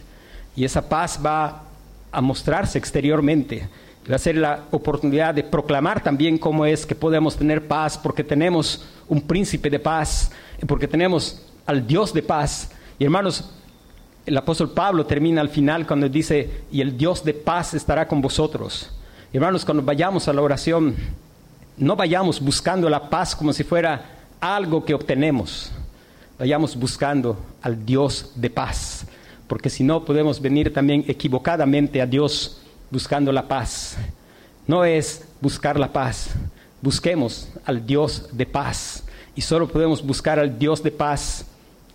[0.57, 1.65] Y esa paz va
[2.11, 3.69] a mostrarse exteriormente.
[4.11, 8.23] Va a ser la oportunidad de proclamar también cómo es que podemos tener paz, porque
[8.23, 10.31] tenemos un príncipe de paz,
[10.67, 12.71] porque tenemos al Dios de paz.
[12.99, 13.51] Y hermanos,
[14.27, 18.21] el apóstol Pablo termina al final cuando dice, y el Dios de paz estará con
[18.21, 18.91] vosotros.
[19.33, 20.95] Hermanos, cuando vayamos a la oración,
[21.77, 24.05] no vayamos buscando la paz como si fuera
[24.41, 25.73] algo que obtenemos.
[26.39, 29.07] Vayamos buscando al Dios de paz
[29.47, 32.61] porque si no podemos venir también equivocadamente a Dios
[32.91, 33.97] buscando la paz.
[34.67, 36.31] No es buscar la paz,
[36.81, 39.05] busquemos al Dios de paz.
[39.37, 41.45] Y solo podemos buscar al Dios de paz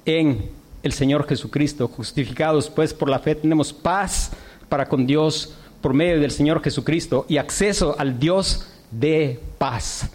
[0.06, 0.50] en
[0.84, 1.88] el Señor Jesucristo.
[1.88, 4.32] Justificados pues por la fe tenemos paz
[4.68, 10.10] para con Dios por medio del Señor Jesucristo y acceso al Dios de paz.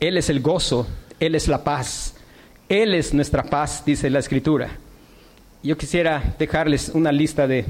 [0.00, 0.86] Él es el gozo,
[1.20, 2.14] Él es la paz,
[2.68, 4.78] Él es nuestra paz, dice la Escritura.
[5.62, 7.64] Yo quisiera dejarles una lista de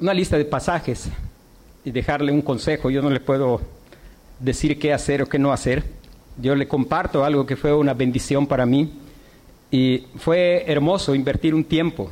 [0.00, 1.08] una lista de pasajes
[1.84, 2.90] y dejarle un consejo.
[2.90, 3.60] Yo no le puedo
[4.40, 5.84] decir qué hacer o qué no hacer.
[6.38, 8.92] Yo le comparto algo que fue una bendición para mí
[9.70, 12.10] y fue hermoso invertir un tiempo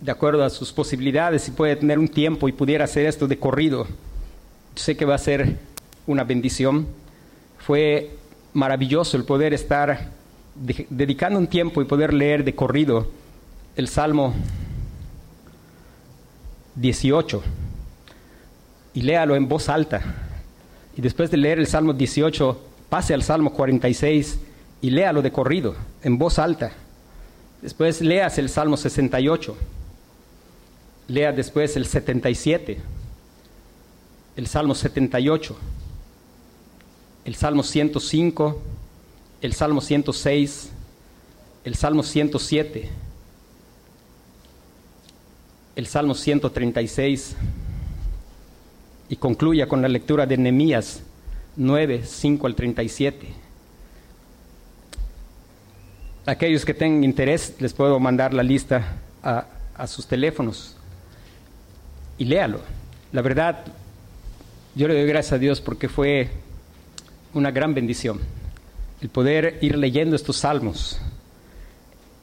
[0.00, 3.38] de acuerdo a sus posibilidades, si puede tener un tiempo y pudiera hacer esto de
[3.38, 3.86] corrido.
[4.74, 5.58] Sé que va a ser
[6.06, 6.86] una bendición.
[7.58, 8.10] Fue
[8.54, 10.10] maravilloso el poder estar
[10.54, 13.08] dedicando un tiempo y poder leer de corrido
[13.76, 14.34] el Salmo
[16.76, 17.42] 18
[18.94, 20.29] y léalo en voz alta.
[20.96, 24.38] Y después de leer el Salmo 18, pase al Salmo 46
[24.82, 26.72] y léalo de corrido, en voz alta.
[27.62, 29.56] Después leas el Salmo 68.
[31.08, 32.78] Lea después el 77,
[34.36, 35.56] el Salmo 78
[37.24, 38.60] el Salmo 105,
[39.42, 40.70] el Salmo 106,
[41.64, 42.88] el Salmo 107,
[45.76, 47.36] el Salmo 136
[49.10, 51.02] y concluya con la lectura de Nehemías
[51.56, 53.26] 9, 5 al 37.
[56.24, 59.44] Aquellos que tengan interés, les puedo mandar la lista a,
[59.74, 60.76] a sus teléfonos
[62.16, 62.60] y léalo.
[63.12, 63.64] La verdad,
[64.74, 66.30] yo le doy gracias a Dios porque fue
[67.34, 68.20] una gran bendición
[69.00, 70.98] el poder ir leyendo estos salmos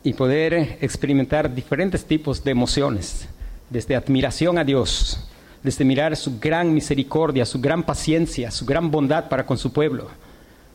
[0.03, 3.27] y poder experimentar diferentes tipos de emociones,
[3.69, 5.26] desde admiración a Dios,
[5.63, 10.07] desde mirar su gran misericordia, su gran paciencia, su gran bondad para con su pueblo,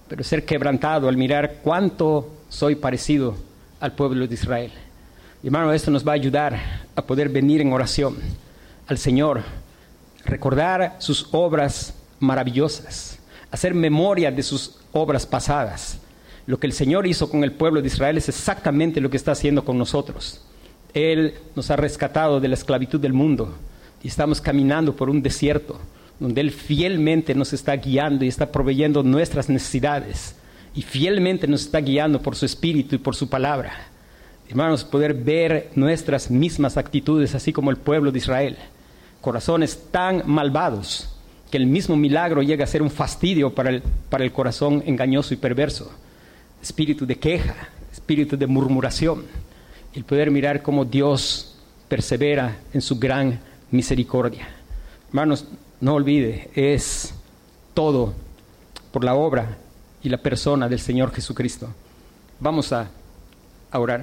[0.08, 3.34] pero ser quebrantado al mirar cuánto soy parecido
[3.80, 4.72] al pueblo de Israel.
[5.42, 6.58] Y hermano, esto nos va a ayudar
[6.94, 8.16] a poder venir en oración
[8.86, 9.42] al Señor,
[10.24, 13.18] recordar sus obras maravillosas,
[13.50, 15.98] hacer memoria de sus obras pasadas.
[16.46, 19.32] Lo que el Señor hizo con el pueblo de Israel es exactamente lo que está
[19.32, 20.44] haciendo con nosotros.
[20.92, 23.56] Él nos ha rescatado de la esclavitud del mundo
[24.02, 25.78] y estamos caminando por un desierto
[26.18, 30.36] donde Él fielmente nos está guiando y está proveyendo nuestras necesidades
[30.74, 33.72] y fielmente nos está guiando por su espíritu y por su palabra.
[34.48, 38.56] Hermanos, poder ver nuestras mismas actitudes, así como el pueblo de Israel,
[39.20, 41.08] corazones tan malvados
[41.50, 45.34] que el mismo milagro llega a ser un fastidio para el, para el corazón engañoso
[45.34, 45.92] y perverso,
[46.62, 49.24] espíritu de queja, espíritu de murmuración,
[49.94, 51.56] el poder mirar cómo Dios
[51.88, 53.40] persevera en su gran
[53.72, 54.48] misericordia.
[55.08, 55.46] Hermanos,
[55.80, 57.12] no olvide, es
[57.74, 58.14] todo
[58.92, 59.58] por la obra
[60.02, 61.68] y la persona del Señor Jesucristo.
[62.40, 62.88] Vamos a,
[63.70, 64.00] a orar.